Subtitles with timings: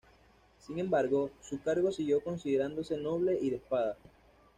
[0.57, 3.95] Sin embargo, su cargo siguió considerándose noble y de espada.